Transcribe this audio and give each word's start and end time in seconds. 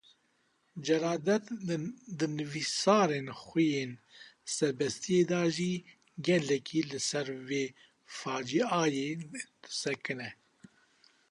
Celadet 0.85 1.45
di 2.17 2.27
nivîsarên 2.37 3.27
xwe 3.41 3.63
yên 3.79 3.91
Serbestîyê 4.55 5.21
de 5.29 5.41
jî 5.55 5.73
gelekî 6.27 6.81
li 6.89 6.99
ser 7.09 7.27
vê 7.47 7.65
facîayê 8.17 9.09
disekine. 9.63 10.31